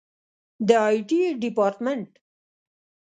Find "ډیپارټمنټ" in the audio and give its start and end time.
1.43-2.09